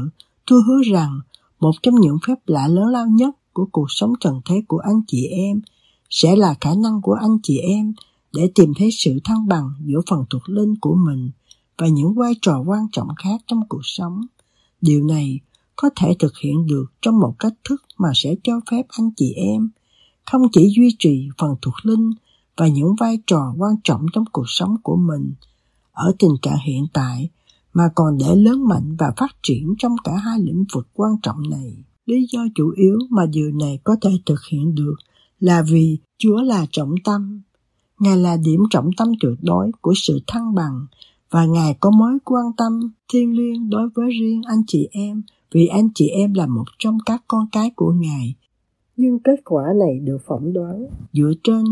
tôi 0.46 0.62
hứa 0.68 0.82
rằng 0.92 1.20
một 1.66 1.84
trong 1.84 1.96
những 1.96 2.18
phép 2.28 2.36
lạ 2.46 2.68
lớn 2.68 2.88
lao 2.88 3.08
nhất 3.08 3.36
của 3.54 3.68
cuộc 3.72 3.86
sống 3.90 4.14
trần 4.20 4.42
thế 4.46 4.62
của 4.68 4.78
anh 4.78 5.02
chị 5.08 5.28
em 5.28 5.62
sẽ 6.10 6.36
là 6.36 6.56
khả 6.62 6.74
năng 6.84 7.02
của 7.02 7.14
anh 7.14 7.38
chị 7.44 7.58
em 7.58 7.94
để 8.34 8.52
tìm 8.56 8.74
thấy 8.78 8.90
sự 8.92 9.20
thăng 9.24 9.48
bằng 9.48 9.70
giữa 9.86 10.02
phần 10.10 10.26
thuộc 10.30 10.50
linh 10.50 10.76
của 10.82 10.96
mình 10.96 11.32
và 11.78 11.88
những 11.88 12.14
vai 12.14 12.34
trò 12.42 12.64
quan 12.66 12.88
trọng 12.92 13.08
khác 13.18 13.42
trong 13.48 13.62
cuộc 13.70 13.82
sống. 13.84 14.22
Điều 14.82 15.04
này 15.04 15.40
có 15.76 15.90
thể 15.96 16.16
thực 16.20 16.38
hiện 16.38 16.68
được 16.68 16.86
trong 17.02 17.20
một 17.20 17.36
cách 17.40 17.54
thức 17.64 17.84
mà 17.98 18.10
sẽ 18.16 18.36
cho 18.44 18.60
phép 18.72 18.82
anh 18.90 19.10
chị 19.16 19.34
em 19.34 19.70
không 20.26 20.42
chỉ 20.52 20.74
duy 20.76 20.96
trì 21.00 21.30
phần 21.38 21.56
thuộc 21.62 21.76
linh 21.84 22.12
và 22.58 22.68
những 22.68 22.96
vai 23.00 23.20
trò 23.28 23.54
quan 23.58 23.76
trọng 23.84 24.06
trong 24.14 24.26
cuộc 24.32 24.46
sống 24.48 24.76
của 24.84 24.96
mình 24.96 25.34
ở 25.92 26.16
tình 26.20 26.36
trạng 26.42 26.58
hiện 26.66 26.88
tại 26.94 27.30
mà 27.76 27.84
còn 27.96 28.18
để 28.18 28.36
lớn 28.36 28.68
mạnh 28.68 28.96
và 29.00 29.14
phát 29.18 29.36
triển 29.44 29.74
trong 29.78 29.96
cả 30.04 30.16
hai 30.16 30.40
lĩnh 30.40 30.64
vực 30.74 30.88
quan 30.94 31.12
trọng 31.24 31.50
này. 31.50 31.76
Lý 32.06 32.28
do 32.32 32.40
chủ 32.56 32.74
yếu 32.78 33.00
mà 33.10 33.26
điều 33.26 33.52
này 33.52 33.80
có 33.84 33.96
thể 34.02 34.10
thực 34.26 34.40
hiện 34.52 34.76
được 34.76 34.96
là 35.40 35.64
vì 35.70 35.98
Chúa 36.18 36.42
là 36.42 36.66
trọng 36.72 36.96
tâm. 37.04 37.42
Ngài 38.00 38.18
là 38.18 38.38
điểm 38.38 38.60
trọng 38.70 38.90
tâm 38.98 39.12
tuyệt 39.20 39.38
đối 39.42 39.72
của 39.82 39.94
sự 39.96 40.20
thăng 40.28 40.56
bằng 40.56 40.86
và 41.30 41.46
Ngài 41.46 41.74
có 41.80 41.92
mối 41.92 42.18
quan 42.26 42.46
tâm 42.58 42.92
thiêng 43.14 43.38
liêng 43.38 43.70
đối 43.70 43.90
với 43.96 44.12
riêng 44.20 44.42
anh 44.48 44.62
chị 44.68 44.88
em, 44.92 45.22
vì 45.52 45.68
anh 45.68 45.90
chị 45.96 46.08
em 46.08 46.34
là 46.34 46.48
một 46.48 46.66
trong 46.80 46.98
các 47.06 47.24
con 47.28 47.48
cái 47.52 47.72
của 47.76 47.92
Ngài. 47.92 48.36
Nhưng 48.98 49.20
kết 49.20 49.40
quả 49.46 49.64
này 49.80 50.00
được 50.00 50.18
phỏng 50.28 50.54
đoán 50.54 50.86
dựa 51.14 51.32
trên 51.44 51.64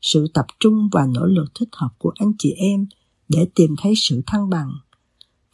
sự 0.00 0.26
tập 0.34 0.46
trung 0.60 0.88
và 0.92 1.06
nỗ 1.14 1.26
lực 1.26 1.46
thích 1.54 1.68
hợp 1.72 1.90
của 1.98 2.12
anh 2.14 2.32
chị 2.38 2.54
em 2.56 2.86
để 3.28 3.46
tìm 3.54 3.74
thấy 3.82 3.92
sự 3.96 4.22
thăng 4.26 4.50
bằng. 4.50 4.72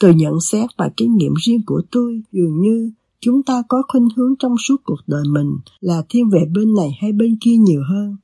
Từ 0.01 0.11
nhận 0.11 0.41
xét 0.41 0.71
và 0.77 0.91
kinh 0.97 1.17
nghiệm 1.17 1.35
riêng 1.35 1.63
của 1.67 1.83
tôi, 1.91 2.23
dường 2.33 2.61
như 2.61 2.91
chúng 3.21 3.43
ta 3.43 3.63
có 3.69 3.83
khuynh 3.89 4.09
hướng 4.17 4.35
trong 4.39 4.55
suốt 4.69 4.77
cuộc 4.85 5.01
đời 5.07 5.23
mình 5.29 5.59
là 5.81 6.03
thiên 6.09 6.31
về 6.31 6.45
bên 6.55 6.75
này 6.75 6.99
hay 7.01 7.13
bên 7.13 7.37
kia 7.41 7.57
nhiều 7.57 7.83
hơn. 7.89 8.17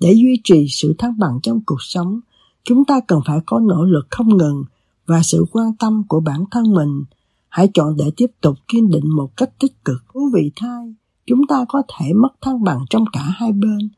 Để 0.00 0.12
duy 0.12 0.40
trì 0.44 0.66
sự 0.68 0.94
thăng 0.98 1.18
bằng 1.18 1.38
trong 1.42 1.60
cuộc 1.66 1.82
sống, 1.82 2.20
chúng 2.64 2.84
ta 2.84 3.00
cần 3.08 3.20
phải 3.26 3.38
có 3.46 3.60
nỗ 3.60 3.84
lực 3.84 4.06
không 4.10 4.36
ngừng 4.36 4.64
và 5.06 5.22
sự 5.22 5.44
quan 5.52 5.76
tâm 5.78 6.02
của 6.08 6.20
bản 6.20 6.44
thân 6.50 6.74
mình. 6.74 7.04
Hãy 7.48 7.68
chọn 7.74 7.96
để 7.96 8.10
tiếp 8.16 8.30
tục 8.40 8.56
kiên 8.68 8.90
định 8.90 9.16
một 9.16 9.36
cách 9.36 9.50
tích 9.58 9.84
cực. 9.84 10.02
Thú 10.14 10.30
vị 10.34 10.50
thay, 10.56 10.94
chúng 11.26 11.46
ta 11.46 11.64
có 11.68 11.82
thể 11.88 12.12
mất 12.12 12.32
thăng 12.40 12.64
bằng 12.64 12.84
trong 12.90 13.04
cả 13.12 13.22
hai 13.22 13.52
bên 13.52 13.88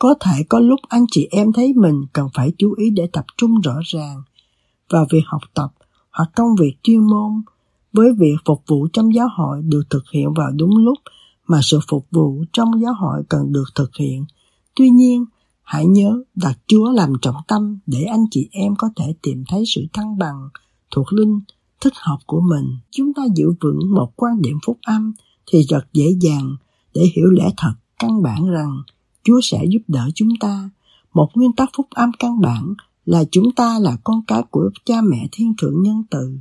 có 0.00 0.14
thể 0.20 0.44
có 0.48 0.60
lúc 0.60 0.80
anh 0.88 1.04
chị 1.10 1.28
em 1.30 1.52
thấy 1.52 1.72
mình 1.76 2.06
cần 2.12 2.28
phải 2.34 2.52
chú 2.58 2.74
ý 2.78 2.90
để 2.90 3.08
tập 3.12 3.24
trung 3.36 3.60
rõ 3.60 3.74
ràng 3.84 4.22
vào 4.90 5.06
việc 5.10 5.22
học 5.26 5.40
tập 5.54 5.72
hoặc 6.12 6.30
công 6.36 6.54
việc 6.60 6.76
chuyên 6.82 7.00
môn 7.00 7.42
với 7.92 8.12
việc 8.18 8.36
phục 8.44 8.62
vụ 8.66 8.88
trong 8.92 9.14
giáo 9.14 9.28
hội 9.36 9.62
được 9.62 9.82
thực 9.90 10.04
hiện 10.12 10.34
vào 10.34 10.50
đúng 10.50 10.76
lúc 10.76 10.98
mà 11.46 11.60
sự 11.62 11.80
phục 11.88 12.06
vụ 12.10 12.44
trong 12.52 12.82
giáo 12.82 12.94
hội 12.94 13.22
cần 13.28 13.52
được 13.52 13.64
thực 13.74 13.96
hiện. 13.96 14.24
Tuy 14.74 14.90
nhiên, 14.90 15.24
hãy 15.62 15.86
nhớ 15.86 16.22
đặt 16.34 16.58
Chúa 16.66 16.90
làm 16.90 17.12
trọng 17.22 17.36
tâm 17.48 17.78
để 17.86 18.02
anh 18.02 18.24
chị 18.30 18.48
em 18.52 18.74
có 18.78 18.90
thể 18.96 19.14
tìm 19.22 19.44
thấy 19.48 19.64
sự 19.66 19.86
thăng 19.92 20.18
bằng 20.18 20.48
thuộc 20.90 21.12
linh 21.12 21.40
thích 21.80 21.92
hợp 21.96 22.18
của 22.26 22.40
mình. 22.40 22.76
Chúng 22.90 23.14
ta 23.14 23.22
giữ 23.34 23.52
vững 23.60 23.94
một 23.94 24.12
quan 24.16 24.42
điểm 24.42 24.58
phúc 24.66 24.78
âm 24.82 25.12
thì 25.46 25.62
rất 25.62 25.92
dễ 25.92 26.06
dàng 26.20 26.56
để 26.94 27.02
hiểu 27.16 27.30
lẽ 27.30 27.50
thật 27.56 27.72
căn 27.98 28.22
bản 28.22 28.46
rằng 28.46 28.82
Chúa 29.24 29.40
sẽ 29.42 29.64
giúp 29.68 29.82
đỡ 29.88 30.08
chúng 30.14 30.32
ta. 30.40 30.70
Một 31.14 31.28
nguyên 31.34 31.52
tắc 31.52 31.68
phúc 31.76 31.86
âm 31.90 32.10
căn 32.18 32.40
bản 32.40 32.74
là 33.10 33.24
chúng 33.30 33.52
ta 33.56 33.78
là 33.78 33.96
con 34.04 34.20
cái 34.26 34.42
của 34.50 34.70
cha 34.84 35.00
mẹ 35.02 35.28
thiên 35.32 35.52
thượng 35.62 35.82
nhân 35.82 36.02
từ. 36.10 36.38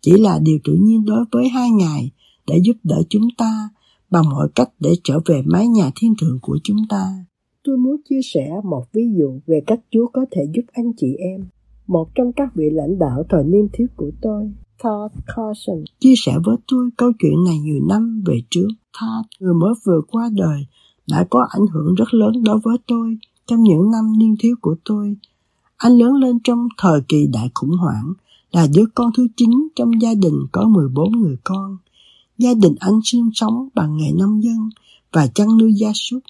Chỉ 0.00 0.12
là 0.12 0.38
điều 0.42 0.58
tự 0.64 0.72
nhiên 0.80 1.04
đối 1.04 1.24
với 1.32 1.48
hai 1.48 1.70
ngài 1.70 2.10
để 2.46 2.60
giúp 2.64 2.76
đỡ 2.84 3.02
chúng 3.08 3.28
ta 3.38 3.68
bằng 4.10 4.24
mọi 4.30 4.48
cách 4.54 4.68
để 4.80 4.94
trở 5.04 5.18
về 5.26 5.42
mái 5.44 5.68
nhà 5.68 5.90
thiên 5.96 6.14
thượng 6.20 6.38
của 6.42 6.58
chúng 6.64 6.76
ta. 6.88 7.24
Tôi 7.64 7.76
muốn 7.76 7.96
chia 8.08 8.20
sẻ 8.34 8.50
một 8.64 8.84
ví 8.92 9.02
dụ 9.18 9.40
về 9.46 9.60
cách 9.66 9.80
Chúa 9.90 10.06
có 10.12 10.26
thể 10.30 10.42
giúp 10.54 10.62
anh 10.72 10.92
chị 10.96 11.06
em. 11.18 11.48
Một 11.86 12.08
trong 12.14 12.32
các 12.32 12.54
vị 12.54 12.64
lãnh 12.72 12.98
đạo 12.98 13.22
thời 13.28 13.44
niên 13.44 13.68
thiếu 13.72 13.86
của 13.96 14.10
tôi, 14.22 14.52
Todd 14.82 15.14
Carson, 15.26 15.84
chia 16.00 16.14
sẻ 16.16 16.32
với 16.44 16.56
tôi 16.68 16.90
câu 16.96 17.12
chuyện 17.18 17.44
này 17.46 17.58
nhiều 17.58 17.80
năm 17.88 18.22
về 18.26 18.38
trước. 18.50 18.68
Todd, 19.00 19.28
người 19.40 19.54
mới 19.54 19.74
vừa 19.86 20.00
qua 20.10 20.30
đời, 20.32 20.66
đã 21.10 21.26
có 21.30 21.46
ảnh 21.50 21.66
hưởng 21.72 21.94
rất 21.94 22.14
lớn 22.14 22.32
đối 22.44 22.58
với 22.64 22.76
tôi 22.86 23.16
trong 23.46 23.62
những 23.62 23.90
năm 23.90 24.18
niên 24.18 24.34
thiếu 24.38 24.56
của 24.60 24.76
tôi. 24.84 25.16
Anh 25.76 25.98
lớn 25.98 26.14
lên 26.14 26.38
trong 26.44 26.68
thời 26.78 27.00
kỳ 27.08 27.26
đại 27.26 27.50
khủng 27.54 27.76
hoảng, 27.76 28.12
là 28.52 28.66
đứa 28.74 28.84
con 28.94 29.10
thứ 29.16 29.26
chín 29.36 29.68
trong 29.76 30.02
gia 30.02 30.14
đình 30.14 30.46
có 30.52 30.68
14 30.68 31.12
người 31.12 31.36
con. 31.44 31.76
Gia 32.38 32.54
đình 32.54 32.74
anh 32.80 33.00
sinh 33.04 33.30
sống 33.34 33.68
bằng 33.74 33.96
nghề 33.96 34.12
nông 34.12 34.42
dân 34.42 34.70
và 35.12 35.26
chăn 35.26 35.58
nuôi 35.58 35.74
gia 35.74 35.92
súc. 35.92 36.22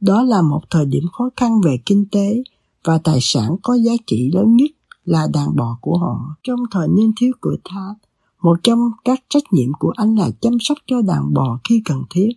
Đó 0.00 0.22
là 0.22 0.42
một 0.42 0.60
thời 0.70 0.86
điểm 0.86 1.04
khó 1.12 1.30
khăn 1.36 1.60
về 1.60 1.76
kinh 1.86 2.04
tế 2.12 2.42
và 2.84 2.98
tài 2.98 3.18
sản 3.20 3.56
có 3.62 3.74
giá 3.74 3.92
trị 4.06 4.30
lớn 4.34 4.56
nhất 4.56 4.70
là 5.04 5.28
đàn 5.32 5.56
bò 5.56 5.78
của 5.80 5.98
họ. 5.98 6.36
Trong 6.42 6.60
thời 6.70 6.88
niên 6.88 7.12
thiếu 7.16 7.32
của 7.40 7.56
Thad, 7.64 7.96
một 8.42 8.58
trong 8.62 8.90
các 9.04 9.22
trách 9.28 9.42
nhiệm 9.50 9.72
của 9.78 9.92
anh 9.96 10.14
là 10.14 10.30
chăm 10.40 10.52
sóc 10.60 10.78
cho 10.86 11.02
đàn 11.02 11.34
bò 11.34 11.58
khi 11.64 11.82
cần 11.84 12.02
thiết 12.10 12.30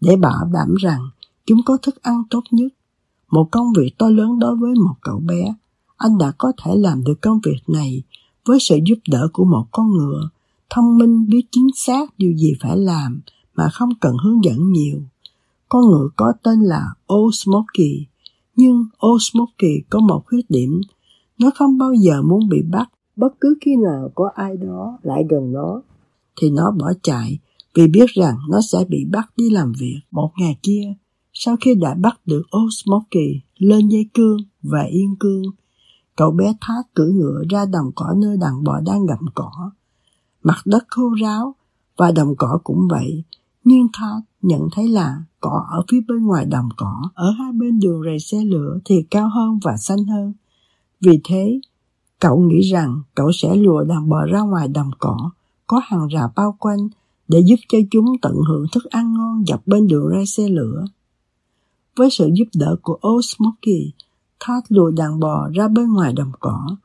để 0.00 0.16
bảo 0.16 0.44
đảm 0.52 0.74
rằng 0.74 1.00
chúng 1.46 1.60
có 1.64 1.76
thức 1.76 2.02
ăn 2.02 2.22
tốt 2.30 2.42
nhất. 2.50 2.72
Một 3.30 3.48
công 3.50 3.72
việc 3.76 3.98
to 3.98 4.08
lớn 4.10 4.38
đối 4.38 4.56
với 4.56 4.74
một 4.74 4.94
cậu 5.00 5.18
bé. 5.18 5.54
Anh 6.02 6.18
đã 6.18 6.32
có 6.38 6.52
thể 6.62 6.76
làm 6.76 7.04
được 7.04 7.20
công 7.20 7.40
việc 7.44 7.58
này 7.68 8.02
với 8.44 8.58
sự 8.60 8.78
giúp 8.86 8.98
đỡ 9.08 9.28
của 9.32 9.44
một 9.44 9.66
con 9.70 9.92
ngựa, 9.96 10.28
thông 10.70 10.98
minh 10.98 11.26
biết 11.28 11.42
chính 11.50 11.68
xác 11.74 12.18
điều 12.18 12.32
gì 12.32 12.52
phải 12.60 12.76
làm 12.76 13.20
mà 13.54 13.68
không 13.72 13.88
cần 14.00 14.16
hướng 14.24 14.44
dẫn 14.44 14.72
nhiều. 14.72 15.02
Con 15.68 15.82
ngựa 15.82 16.08
có 16.16 16.32
tên 16.42 16.60
là 16.60 16.84
Old 17.14 17.34
Smoky, 17.34 18.06
nhưng 18.56 18.84
Old 19.06 19.22
Smoky 19.32 19.82
có 19.90 20.00
một 20.00 20.22
khuyết 20.26 20.50
điểm, 20.50 20.80
nó 21.38 21.50
không 21.54 21.78
bao 21.78 21.94
giờ 21.94 22.22
muốn 22.22 22.48
bị 22.48 22.62
bắt. 22.70 22.90
Bất 23.16 23.40
cứ 23.40 23.54
khi 23.60 23.76
nào 23.76 24.10
có 24.14 24.30
ai 24.34 24.56
đó 24.56 24.98
lại 25.02 25.24
gần 25.30 25.52
nó, 25.52 25.82
thì 26.40 26.50
nó 26.50 26.70
bỏ 26.70 26.92
chạy 27.02 27.38
vì 27.74 27.86
biết 27.86 28.06
rằng 28.10 28.36
nó 28.50 28.60
sẽ 28.60 28.84
bị 28.88 29.04
bắt 29.04 29.32
đi 29.36 29.50
làm 29.50 29.72
việc. 29.78 30.00
Một 30.10 30.30
ngày 30.38 30.56
kia, 30.62 30.94
sau 31.32 31.56
khi 31.60 31.74
đã 31.74 31.94
bắt 31.94 32.20
được 32.26 32.42
Old 32.56 32.74
Smoky 32.84 33.40
lên 33.58 33.88
dây 33.88 34.06
cương 34.14 34.36
và 34.62 34.82
yên 34.82 35.16
cương, 35.20 35.42
cậu 36.16 36.30
bé 36.30 36.54
Thát 36.60 36.82
cưỡi 36.94 37.12
ngựa 37.12 37.42
ra 37.50 37.64
đồng 37.66 37.92
cỏ 37.94 38.14
nơi 38.16 38.36
đàn 38.36 38.64
bò 38.64 38.80
đang 38.80 39.06
gặm 39.06 39.26
cỏ. 39.34 39.70
Mặt 40.42 40.58
đất 40.64 40.84
khô 40.88 41.14
ráo 41.22 41.54
và 41.96 42.12
đồng 42.12 42.36
cỏ 42.36 42.58
cũng 42.64 42.88
vậy, 42.90 43.24
nhưng 43.64 43.86
Thát 43.92 44.20
nhận 44.42 44.68
thấy 44.72 44.88
là 44.88 45.22
cỏ 45.40 45.66
ở 45.70 45.82
phía 45.90 46.00
bên 46.08 46.26
ngoài 46.26 46.44
đồng 46.44 46.68
cỏ, 46.76 47.02
ở 47.14 47.30
hai 47.30 47.52
bên 47.52 47.80
đường 47.80 48.02
rầy 48.04 48.18
xe 48.18 48.44
lửa 48.44 48.78
thì 48.84 49.02
cao 49.10 49.28
hơn 49.28 49.58
và 49.64 49.76
xanh 49.76 50.04
hơn. 50.04 50.32
Vì 51.00 51.20
thế, 51.24 51.60
cậu 52.20 52.40
nghĩ 52.40 52.60
rằng 52.60 53.02
cậu 53.14 53.32
sẽ 53.32 53.56
lùa 53.56 53.84
đàn 53.84 54.08
bò 54.08 54.24
ra 54.26 54.40
ngoài 54.40 54.68
đồng 54.68 54.90
cỏ, 54.98 55.30
có 55.66 55.80
hàng 55.84 56.06
rào 56.08 56.32
bao 56.36 56.56
quanh 56.58 56.88
để 57.28 57.42
giúp 57.46 57.56
cho 57.68 57.78
chúng 57.90 58.06
tận 58.22 58.34
hưởng 58.48 58.66
thức 58.72 58.84
ăn 58.84 59.14
ngon 59.14 59.44
dọc 59.46 59.66
bên 59.66 59.86
đường 59.86 60.08
ray 60.12 60.26
xe 60.26 60.48
lửa. 60.48 60.84
Với 61.96 62.10
sự 62.10 62.30
giúp 62.34 62.48
đỡ 62.54 62.76
của 62.82 62.98
Old 63.08 63.26
Smoky, 63.26 63.92
thát 64.44 64.60
lùi 64.68 64.92
đàn 64.92 65.20
bò 65.20 65.48
ra 65.54 65.68
bên 65.68 65.92
ngoài 65.92 66.12
đồng 66.12 66.32
cỏ. 66.40 66.76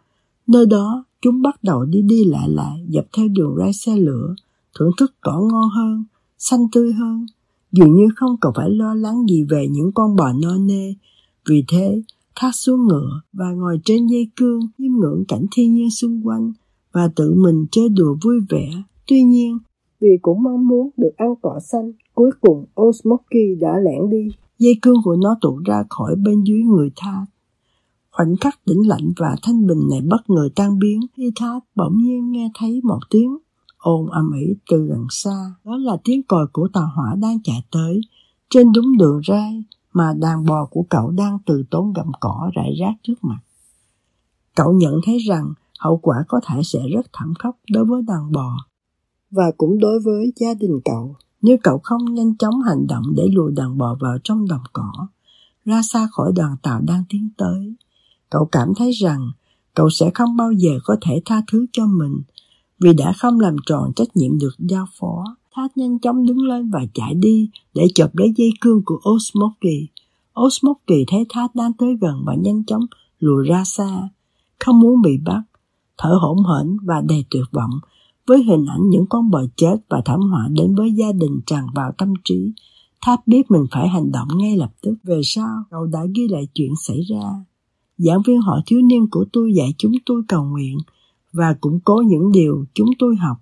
Nơi 0.47 0.65
đó, 0.65 1.05
chúng 1.21 1.41
bắt 1.41 1.63
đầu 1.63 1.85
đi 1.85 2.01
đi 2.01 2.23
lại 2.25 2.49
lại 2.49 2.85
dọc 2.89 3.05
theo 3.17 3.27
đường 3.27 3.55
ray 3.57 3.73
xe 3.73 3.95
lửa, 3.95 4.35
thưởng 4.79 4.91
thức 4.97 5.15
cỏ 5.21 5.41
ngon 5.51 5.69
hơn, 5.69 6.05
xanh 6.37 6.67
tươi 6.71 6.93
hơn, 6.93 7.25
dường 7.71 7.95
như 7.95 8.07
không 8.15 8.37
cần 8.41 8.51
phải 8.55 8.69
lo 8.69 8.93
lắng 8.93 9.25
gì 9.29 9.43
về 9.43 9.67
những 9.71 9.91
con 9.91 10.15
bò 10.15 10.31
no 10.41 10.57
nê. 10.57 10.93
Vì 11.49 11.63
thế, 11.67 12.01
thoát 12.35 12.51
xuống 12.53 12.87
ngựa 12.87 13.21
và 13.33 13.51
ngồi 13.51 13.79
trên 13.85 14.07
dây 14.07 14.27
cương 14.35 14.59
chiêm 14.77 14.91
ngưỡng 14.91 15.23
cảnh 15.27 15.45
thiên 15.51 15.73
nhiên 15.73 15.91
xung 15.91 16.21
quanh 16.27 16.53
và 16.91 17.09
tự 17.15 17.33
mình 17.33 17.65
chơi 17.71 17.89
đùa 17.89 18.17
vui 18.23 18.39
vẻ. 18.49 18.71
Tuy 19.07 19.23
nhiên, 19.23 19.57
vì 20.01 20.09
cũng 20.21 20.43
mong 20.43 20.67
muốn 20.67 20.89
được 20.97 21.11
ăn 21.17 21.33
cỏ 21.41 21.59
xanh, 21.71 21.91
cuối 22.13 22.31
cùng 22.41 22.65
Osmoky 22.81 23.55
đã 23.59 23.79
lẻn 23.79 24.09
đi. 24.09 24.27
Dây 24.59 24.73
cương 24.81 24.97
của 25.03 25.15
nó 25.15 25.37
tụ 25.41 25.59
ra 25.65 25.83
khỏi 25.89 26.15
bên 26.15 26.43
dưới 26.43 26.59
người 26.59 26.89
Tha. 26.95 27.25
Khoảnh 28.17 28.35
khắc 28.41 28.65
tĩnh 28.65 28.87
lạnh 28.87 29.13
và 29.17 29.35
thanh 29.41 29.67
bình 29.67 29.89
này 29.89 30.01
bất 30.01 30.29
ngờ 30.29 30.49
tan 30.55 30.79
biến 30.79 30.99
khi 31.17 31.31
tháp 31.35 31.63
bỗng 31.75 31.97
nhiên 31.97 32.31
nghe 32.31 32.51
thấy 32.53 32.81
một 32.83 32.99
tiếng 33.09 33.37
ồn 33.77 34.09
ầm 34.11 34.31
ĩ 34.31 34.55
từ 34.69 34.87
đằng 34.89 35.07
xa. 35.09 35.55
Đó 35.63 35.77
là 35.77 35.97
tiếng 36.03 36.23
còi 36.23 36.47
của 36.53 36.67
tàu 36.73 36.91
hỏa 36.95 37.15
đang 37.15 37.41
chạy 37.43 37.63
tới. 37.71 38.01
Trên 38.49 38.71
đúng 38.71 38.97
đường 38.97 39.21
ray 39.27 39.63
mà 39.93 40.13
đàn 40.17 40.45
bò 40.45 40.65
của 40.65 40.85
cậu 40.89 41.11
đang 41.11 41.37
từ 41.45 41.63
tốn 41.71 41.93
gặm 41.93 42.11
cỏ 42.19 42.51
rải 42.55 42.73
rác 42.79 42.93
trước 43.03 43.23
mặt. 43.23 43.39
Cậu 44.55 44.73
nhận 44.73 44.93
thấy 45.05 45.17
rằng 45.17 45.53
hậu 45.79 45.97
quả 45.97 46.23
có 46.27 46.39
thể 46.47 46.61
sẽ 46.63 46.79
rất 46.93 47.05
thảm 47.13 47.33
khốc 47.39 47.57
đối 47.71 47.85
với 47.85 48.01
đàn 48.01 48.31
bò 48.31 48.57
và 49.31 49.51
cũng 49.57 49.79
đối 49.79 49.99
với 49.99 50.33
gia 50.35 50.53
đình 50.53 50.79
cậu 50.85 51.15
nếu 51.41 51.57
cậu 51.63 51.79
không 51.83 52.13
nhanh 52.13 52.37
chóng 52.37 52.61
hành 52.61 52.87
động 52.87 53.03
để 53.15 53.27
lùi 53.31 53.51
đàn 53.55 53.77
bò 53.77 53.97
vào 54.01 54.17
trong 54.23 54.47
đồng 54.47 54.63
cỏ, 54.73 55.07
ra 55.65 55.81
xa 55.81 56.07
khỏi 56.11 56.31
đoàn 56.35 56.55
tàu 56.63 56.81
đang 56.81 57.03
tiến 57.09 57.29
tới 57.37 57.75
cậu 58.29 58.45
cảm 58.51 58.73
thấy 58.75 58.91
rằng 58.91 59.31
cậu 59.73 59.89
sẽ 59.89 60.11
không 60.13 60.37
bao 60.37 60.51
giờ 60.51 60.79
có 60.83 60.95
thể 61.01 61.21
tha 61.25 61.41
thứ 61.51 61.65
cho 61.71 61.85
mình 61.85 62.21
vì 62.79 62.93
đã 62.93 63.13
không 63.13 63.39
làm 63.39 63.55
tròn 63.65 63.93
trách 63.95 64.17
nhiệm 64.17 64.39
được 64.39 64.55
giao 64.59 64.85
phó 64.99 65.23
Thát 65.57 65.77
nhanh 65.77 65.99
chóng 65.99 66.25
đứng 66.25 66.43
lên 66.43 66.69
và 66.69 66.85
chạy 66.93 67.13
đi 67.13 67.49
để 67.73 67.87
chộp 67.95 68.15
lấy 68.15 68.33
dây 68.35 68.49
cương 68.61 68.81
của 68.85 68.99
Osmoky. 69.09 69.87
Osmoky 70.39 71.05
thấy 71.07 71.25
Thát 71.29 71.55
đang 71.55 71.73
tới 71.73 71.97
gần 72.01 72.23
và 72.25 72.35
nhanh 72.35 72.63
chóng 72.63 72.85
lùi 73.19 73.47
ra 73.47 73.63
xa, 73.63 74.09
không 74.59 74.79
muốn 74.79 75.01
bị 75.01 75.17
bắt, 75.17 75.41
thở 75.97 76.17
hổn 76.21 76.37
hển 76.37 76.77
và 76.85 77.01
đầy 77.01 77.25
tuyệt 77.29 77.43
vọng 77.51 77.71
với 78.27 78.43
hình 78.43 78.65
ảnh 78.65 78.89
những 78.89 79.05
con 79.09 79.31
bò 79.31 79.41
chết 79.55 79.77
và 79.89 80.01
thảm 80.05 80.19
họa 80.19 80.47
đến 80.51 80.75
với 80.75 80.91
gia 80.93 81.11
đình 81.11 81.39
tràn 81.45 81.67
vào 81.75 81.91
tâm 81.97 82.13
trí. 82.23 82.51
Tháp 83.01 83.27
biết 83.27 83.51
mình 83.51 83.65
phải 83.71 83.87
hành 83.87 84.11
động 84.11 84.27
ngay 84.37 84.57
lập 84.57 84.71
tức. 84.81 84.93
Về 85.03 85.21
sau, 85.23 85.63
cậu 85.71 85.85
đã 85.85 85.99
ghi 86.15 86.27
lại 86.27 86.47
chuyện 86.53 86.73
xảy 86.75 87.01
ra. 87.01 87.31
Giảng 87.97 88.21
viên 88.27 88.41
họ 88.41 88.59
thiếu 88.65 88.81
niên 88.81 89.07
của 89.11 89.25
tôi 89.33 89.53
dạy 89.53 89.73
chúng 89.77 89.93
tôi 90.05 90.21
cầu 90.27 90.43
nguyện 90.43 90.77
và 91.33 91.55
củng 91.61 91.79
cố 91.79 91.95
những 92.07 92.31
điều 92.31 92.65
chúng 92.73 92.89
tôi 92.99 93.15
học. 93.15 93.37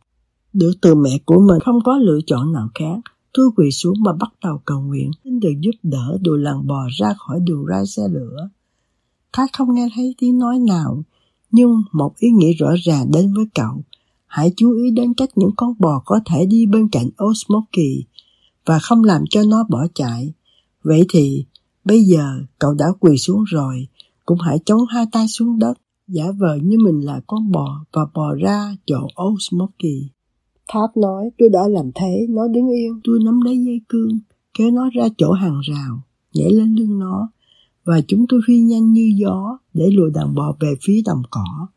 Được 0.54 0.72
từ 0.82 0.96
mẹ 0.96 1.20
của 1.26 1.40
mình 1.40 1.60
không 1.66 1.80
có 1.84 1.98
lựa 1.98 2.20
chọn 2.28 2.54
nào 2.54 2.70
khác. 2.74 3.00
Tôi 3.34 3.50
quỳ 3.56 3.72
xuống 3.72 3.96
mà 4.04 4.14
bắt 4.14 4.34
đầu 4.44 4.62
cầu 4.66 4.82
nguyện, 4.82 5.12
xin 5.24 5.40
được 5.40 5.54
giúp 5.60 5.76
đỡ 5.84 6.18
đồ 6.22 6.36
làng 6.36 6.68
bò 6.68 6.88
ra 7.00 7.14
khỏi 7.18 7.40
đường 7.40 7.66
ray 7.70 7.86
xe 7.86 8.02
lửa. 8.12 8.50
Thác 9.34 9.50
không 9.54 9.76
nghe 9.76 9.88
thấy 9.96 10.16
tiếng 10.18 10.38
nói 10.38 10.60
nào, 10.60 11.04
nhưng 11.52 11.82
một 11.92 12.14
ý 12.18 12.30
nghĩ 12.30 12.54
rõ 12.54 12.68
ràng 12.84 13.12
đến 13.14 13.34
với 13.34 13.46
cậu. 13.56 13.84
Hãy 14.26 14.54
chú 14.56 14.72
ý 14.72 14.92
đến 14.92 15.14
cách 15.14 15.30
những 15.36 15.52
con 15.58 15.74
bò 15.80 16.02
có 16.06 16.20
thể 16.26 16.46
đi 16.46 16.66
bên 16.66 16.90
cạnh 16.92 17.10
Osmoky 17.24 18.04
và 18.66 18.80
không 18.80 19.04
làm 19.04 19.24
cho 19.30 19.44
nó 19.48 19.66
bỏ 19.70 19.88
chạy. 19.94 20.34
Vậy 20.84 21.06
thì, 21.10 21.46
bây 21.86 22.04
giờ 22.04 22.40
cậu 22.60 22.74
đã 22.74 22.86
quỳ 23.00 23.18
xuống 23.18 23.44
rồi, 23.44 23.88
cũng 24.26 24.38
hãy 24.40 24.60
chống 24.66 24.82
hai 24.90 25.06
tay 25.12 25.28
xuống 25.28 25.60
đất, 25.60 25.74
giả 26.08 26.26
vờ 26.38 26.56
như 26.64 26.78
mình 26.80 27.06
là 27.06 27.22
con 27.28 27.52
bò 27.52 27.86
và 27.94 28.02
bò 28.14 28.34
ra 28.34 28.76
chỗ 28.86 29.08
Osmoky. 29.24 30.10
Tháp 30.68 30.98
nói, 30.98 31.30
tôi 31.38 31.50
đã 31.50 31.68
làm 31.68 31.92
thế, 31.96 32.26
nó 32.30 32.48
đứng 32.48 32.70
yên. 32.70 33.00
Tôi 33.04 33.20
nắm 33.26 33.42
lấy 33.42 33.58
dây 33.66 33.82
cương, 33.90 34.20
kéo 34.58 34.72
nó 34.72 34.90
ra 34.94 35.08
chỗ 35.18 35.32
hàng 35.32 35.60
rào, 35.60 36.02
nhảy 36.34 36.52
lên 36.52 36.76
lưng 36.76 37.00
nó, 37.00 37.30
và 37.84 38.02
chúng 38.08 38.26
tôi 38.30 38.42
phi 38.48 38.60
nhanh 38.60 38.94
như 38.94 39.14
gió 39.18 39.58
để 39.74 39.90
lùi 39.92 40.12
đàn 40.12 40.36
bò 40.36 40.56
về 40.60 40.74
phía 40.82 41.02
đồng 41.06 41.24
cỏ. 41.32 41.68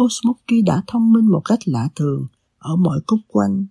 Osmoky 0.00 0.62
đã 0.62 0.82
thông 0.86 1.12
minh 1.12 1.26
một 1.26 1.42
cách 1.44 1.58
lạ 1.64 1.88
thường 1.96 2.26
ở 2.58 2.76
mọi 2.76 3.00
khúc 3.06 3.20
quanh. 3.28 3.66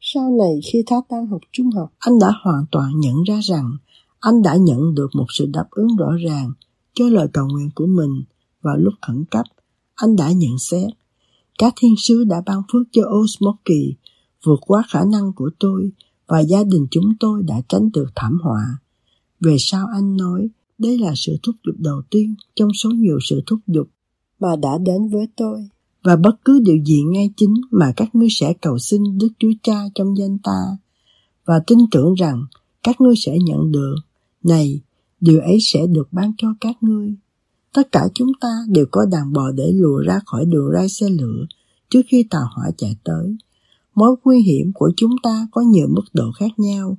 Sau 0.00 0.30
này 0.30 0.60
khi 0.72 0.82
Tháp 0.86 1.04
đang 1.10 1.26
học 1.26 1.40
trung 1.52 1.70
học, 1.70 1.92
anh 1.98 2.18
đã 2.18 2.32
hoàn 2.42 2.64
toàn 2.70 3.00
nhận 3.00 3.22
ra 3.22 3.40
rằng 3.42 3.70
anh 4.20 4.42
đã 4.42 4.56
nhận 4.56 4.94
được 4.94 5.08
một 5.14 5.26
sự 5.28 5.46
đáp 5.52 5.66
ứng 5.70 5.96
rõ 5.96 6.12
ràng 6.24 6.52
cho 6.94 7.08
lời 7.08 7.28
cầu 7.32 7.46
nguyện 7.46 7.70
của 7.74 7.86
mình 7.86 8.22
vào 8.62 8.76
lúc 8.76 8.94
khẩn 9.02 9.24
cấp. 9.30 9.46
Anh 9.94 10.16
đã 10.16 10.32
nhận 10.32 10.58
xét, 10.58 10.90
các 11.58 11.74
thiên 11.76 11.94
sứ 11.98 12.24
đã 12.24 12.42
ban 12.46 12.62
phước 12.72 12.86
cho 12.92 13.02
Osmoky 13.22 13.94
vượt 14.44 14.60
quá 14.60 14.82
khả 14.88 15.04
năng 15.04 15.32
của 15.32 15.50
tôi 15.58 15.90
và 16.26 16.40
gia 16.40 16.64
đình 16.64 16.86
chúng 16.90 17.12
tôi 17.20 17.42
đã 17.42 17.60
tránh 17.68 17.90
được 17.92 18.06
thảm 18.14 18.38
họa. 18.42 18.78
Về 19.40 19.56
sau 19.58 19.86
anh 19.94 20.16
nói, 20.16 20.48
đây 20.78 20.98
là 20.98 21.12
sự 21.16 21.36
thúc 21.42 21.54
giục 21.66 21.74
đầu 21.78 22.02
tiên 22.10 22.34
trong 22.56 22.68
số 22.74 22.90
nhiều 22.90 23.18
sự 23.28 23.42
thúc 23.46 23.58
giục 23.66 23.88
mà 24.40 24.56
đã 24.56 24.78
đến 24.78 25.08
với 25.08 25.26
tôi. 25.36 25.68
Và 26.02 26.16
bất 26.16 26.44
cứ 26.44 26.60
điều 26.60 26.84
gì 26.84 27.02
ngay 27.02 27.30
chính 27.36 27.54
mà 27.70 27.92
các 27.96 28.14
ngươi 28.14 28.28
sẽ 28.30 28.52
cầu 28.52 28.78
xin 28.78 29.18
Đức 29.18 29.28
Chúa 29.38 29.52
Cha 29.62 29.84
trong 29.94 30.16
danh 30.18 30.38
ta 30.38 30.76
và 31.44 31.60
tin 31.66 31.78
tưởng 31.90 32.14
rằng 32.14 32.44
các 32.82 33.00
ngươi 33.00 33.14
sẽ 33.16 33.38
nhận 33.38 33.72
được. 33.72 33.94
Này, 34.42 34.80
điều 35.20 35.40
ấy 35.40 35.58
sẽ 35.60 35.86
được 35.86 36.08
ban 36.12 36.32
cho 36.36 36.48
các 36.60 36.76
ngươi. 36.80 37.14
Tất 37.74 37.92
cả 37.92 38.08
chúng 38.14 38.32
ta 38.40 38.48
đều 38.68 38.86
có 38.90 39.06
đàn 39.12 39.32
bò 39.32 39.50
để 39.50 39.72
lùa 39.74 39.98
ra 39.98 40.20
khỏi 40.26 40.44
đường 40.44 40.70
ray 40.74 40.88
xe 40.88 41.06
lửa 41.10 41.46
trước 41.88 42.02
khi 42.08 42.26
tàu 42.30 42.44
hỏa 42.54 42.70
chạy 42.76 42.96
tới. 43.04 43.36
Mối 43.94 44.16
nguy 44.24 44.42
hiểm 44.42 44.72
của 44.74 44.92
chúng 44.96 45.12
ta 45.22 45.48
có 45.52 45.60
nhiều 45.60 45.86
mức 45.90 46.04
độ 46.12 46.24
khác 46.38 46.50
nhau. 46.56 46.96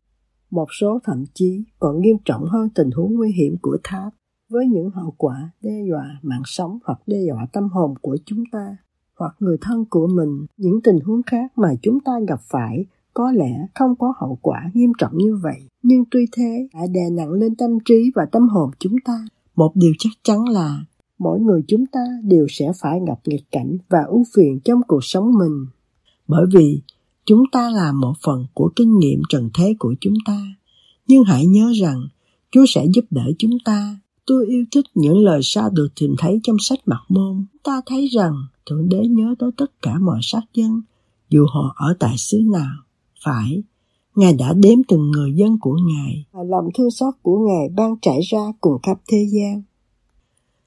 Một 0.51 0.67
số 0.79 0.99
thậm 1.03 1.25
chí 1.33 1.63
còn 1.79 2.01
nghiêm 2.01 2.17
trọng 2.25 2.43
hơn 2.43 2.69
tình 2.75 2.89
huống 2.91 3.15
nguy 3.15 3.31
hiểm 3.31 3.55
của 3.61 3.77
tháp 3.83 4.13
với 4.49 4.65
những 4.65 4.89
hậu 4.89 5.13
quả 5.17 5.51
đe 5.61 5.85
dọa 5.89 6.19
mạng 6.21 6.41
sống 6.45 6.77
hoặc 6.85 6.99
đe 7.07 7.17
dọa 7.27 7.47
tâm 7.53 7.69
hồn 7.69 7.93
của 8.01 8.17
chúng 8.25 8.43
ta 8.51 8.77
hoặc 9.15 9.35
người 9.39 9.57
thân 9.61 9.85
của 9.89 10.07
mình. 10.07 10.45
Những 10.57 10.81
tình 10.83 10.99
huống 11.05 11.21
khác 11.23 11.51
mà 11.55 11.69
chúng 11.81 11.99
ta 11.99 12.11
gặp 12.27 12.39
phải 12.51 12.85
có 13.19 13.31
lẽ 13.31 13.67
không 13.75 13.95
có 13.99 14.13
hậu 14.19 14.39
quả 14.41 14.71
nghiêm 14.73 14.91
trọng 14.97 15.17
như 15.17 15.39
vậy, 15.43 15.61
nhưng 15.83 16.03
tuy 16.11 16.25
thế 16.31 16.67
đã 16.73 16.79
đè 16.91 17.09
nặng 17.11 17.31
lên 17.31 17.55
tâm 17.55 17.71
trí 17.85 18.11
và 18.15 18.25
tâm 18.31 18.49
hồn 18.49 18.71
chúng 18.79 18.95
ta. 19.05 19.27
Một 19.55 19.71
điều 19.75 19.93
chắc 19.99 20.09
chắn 20.23 20.49
là 20.49 20.85
mỗi 21.17 21.39
người 21.39 21.61
chúng 21.67 21.85
ta 21.85 21.99
đều 22.23 22.47
sẽ 22.49 22.71
phải 22.81 22.99
gặp 23.07 23.19
nghịch 23.25 23.51
cảnh 23.51 23.77
và 23.89 23.99
ưu 24.07 24.23
phiền 24.35 24.59
trong 24.59 24.81
cuộc 24.88 25.03
sống 25.03 25.31
mình 25.39 25.65
bởi 26.27 26.45
vì 26.53 26.81
chúng 27.25 27.43
ta 27.51 27.69
là 27.69 27.91
một 27.91 28.13
phần 28.23 28.45
của 28.53 28.71
kinh 28.75 28.99
nghiệm 28.99 29.21
trần 29.29 29.49
thế 29.53 29.75
của 29.79 29.95
chúng 30.01 30.15
ta. 30.25 30.41
Nhưng 31.07 31.23
hãy 31.23 31.45
nhớ 31.45 31.71
rằng 31.81 32.07
Chúa 32.51 32.65
sẽ 32.67 32.85
giúp 32.93 33.05
đỡ 33.09 33.31
chúng 33.39 33.57
ta. 33.65 33.97
Tôi 34.25 34.45
yêu 34.47 34.65
thích 34.71 34.85
những 34.95 35.17
lời 35.17 35.39
sao 35.43 35.69
được 35.69 35.88
tìm 35.99 36.15
thấy 36.17 36.39
trong 36.43 36.57
sách 36.59 36.79
mặt 36.85 37.01
môn. 37.09 37.45
Ta 37.63 37.81
thấy 37.85 38.07
rằng 38.07 38.33
Thượng 38.65 38.89
Đế 38.89 39.07
nhớ 39.07 39.35
tới 39.39 39.51
tất 39.57 39.81
cả 39.81 39.99
mọi 40.01 40.19
sát 40.21 40.41
dân, 40.53 40.81
dù 41.29 41.45
họ 41.53 41.73
ở 41.77 41.93
tại 41.99 42.17
xứ 42.17 42.38
nào. 42.51 42.75
Phải, 43.23 43.63
Ngài 44.15 44.33
đã 44.33 44.53
đếm 44.53 44.83
từng 44.88 45.11
người 45.11 45.33
dân 45.35 45.57
của 45.61 45.77
Ngài 45.88 46.25
và 46.31 46.43
lòng 46.43 46.69
thương 46.77 46.91
xót 46.91 47.13
của 47.21 47.39
Ngài 47.39 47.69
ban 47.75 47.95
trải 48.01 48.19
ra 48.31 48.39
cùng 48.61 48.81
khắp 48.83 48.97
thế 49.07 49.27
gian. 49.31 49.61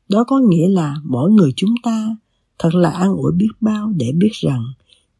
Đó 0.09 0.25
có 0.25 0.39
nghĩa 0.39 0.69
là 0.69 0.97
mỗi 1.05 1.31
người 1.31 1.53
chúng 1.57 1.75
ta 1.83 2.17
thật 2.59 2.75
là 2.75 2.91
an 2.91 3.17
ủi 3.17 3.33
biết 3.33 3.51
bao 3.61 3.93
để 3.97 4.13
biết 4.15 4.33
rằng 4.33 4.63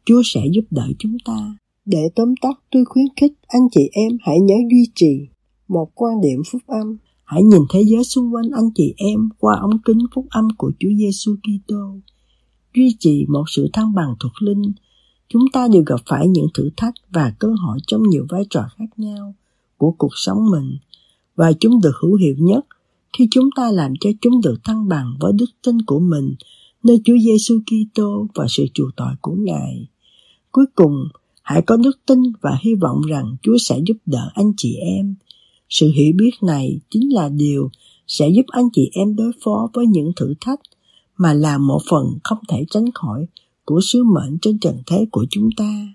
Chúa 0.05 0.21
sẽ 0.25 0.41
giúp 0.51 0.65
đỡ 0.71 0.87
chúng 0.99 1.17
ta. 1.25 1.57
Để 1.85 2.09
tóm 2.15 2.33
tắt, 2.41 2.59
tôi 2.71 2.85
khuyến 2.85 3.05
khích 3.15 3.33
anh 3.47 3.67
chị 3.71 3.89
em 3.91 4.17
hãy 4.21 4.39
nhớ 4.39 4.55
duy 4.71 4.87
trì 4.95 5.27
một 5.67 5.91
quan 5.95 6.21
điểm 6.21 6.41
phúc 6.51 6.61
âm. 6.67 6.97
Hãy 7.23 7.43
nhìn 7.43 7.61
thế 7.73 7.81
giới 7.85 8.03
xung 8.03 8.33
quanh 8.33 8.49
anh 8.55 8.69
chị 8.75 8.93
em 8.97 9.29
qua 9.39 9.59
ống 9.61 9.81
kính 9.85 9.99
phúc 10.15 10.25
âm 10.29 10.47
của 10.57 10.71
Chúa 10.79 10.89
Giêsu 10.97 11.35
Kitô. 11.35 11.99
Duy 12.75 12.95
trì 12.99 13.25
một 13.29 13.43
sự 13.47 13.69
thăng 13.73 13.93
bằng 13.95 14.15
thuộc 14.19 14.31
linh. 14.41 14.73
Chúng 15.33 15.45
ta 15.53 15.67
đều 15.67 15.83
gặp 15.85 16.01
phải 16.05 16.27
những 16.27 16.47
thử 16.53 16.69
thách 16.77 16.93
và 17.09 17.33
cơ 17.39 17.47
hội 17.47 17.77
trong 17.87 18.03
nhiều 18.09 18.25
vai 18.29 18.43
trò 18.49 18.61
khác 18.77 18.85
nhau 18.97 19.35
của 19.77 19.91
cuộc 19.97 20.11
sống 20.15 20.49
mình 20.51 20.77
và 21.35 21.51
chúng 21.59 21.81
được 21.81 21.91
hữu 22.01 22.15
hiệu 22.15 22.35
nhất 22.37 22.65
khi 23.17 23.27
chúng 23.31 23.49
ta 23.55 23.71
làm 23.71 23.93
cho 23.99 24.09
chúng 24.21 24.41
được 24.41 24.55
thăng 24.63 24.87
bằng 24.87 25.13
với 25.19 25.33
đức 25.33 25.45
tin 25.65 25.81
của 25.81 25.99
mình 25.99 26.35
nơi 26.83 27.01
Chúa 27.05 27.17
Giêsu 27.25 27.59
Kitô 27.59 28.27
và 28.35 28.45
sự 28.49 28.65
chuộc 28.73 28.95
tội 28.95 29.13
của 29.21 29.35
Ngài. 29.35 29.87
Cuối 30.51 30.65
cùng, 30.75 30.95
hãy 31.41 31.61
có 31.61 31.77
đức 31.77 31.99
tin 32.05 32.19
và 32.41 32.57
hy 32.61 32.75
vọng 32.75 33.01
rằng 33.01 33.35
Chúa 33.41 33.57
sẽ 33.57 33.79
giúp 33.85 33.97
đỡ 34.05 34.29
anh 34.33 34.53
chị 34.57 34.75
em. 34.75 35.15
Sự 35.69 35.91
hiểu 35.95 36.13
biết 36.17 36.31
này 36.41 36.79
chính 36.89 37.13
là 37.13 37.29
điều 37.29 37.69
sẽ 38.07 38.29
giúp 38.29 38.45
anh 38.47 38.69
chị 38.73 38.89
em 38.93 39.15
đối 39.15 39.31
phó 39.43 39.69
với 39.73 39.87
những 39.87 40.11
thử 40.15 40.33
thách 40.41 40.59
mà 41.17 41.33
là 41.33 41.57
một 41.57 41.79
phần 41.89 42.05
không 42.23 42.39
thể 42.49 42.65
tránh 42.69 42.91
khỏi 42.93 43.25
của 43.65 43.79
sứ 43.91 44.03
mệnh 44.03 44.37
trên 44.41 44.59
trần 44.59 44.83
thế 44.87 45.05
của 45.11 45.25
chúng 45.29 45.49
ta. 45.57 45.87